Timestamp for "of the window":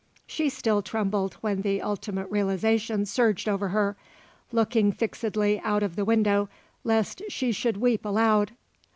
5.83-6.49